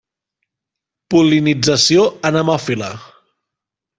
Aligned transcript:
Pol·linització 1.15 2.07
anemòfila. 2.31 2.91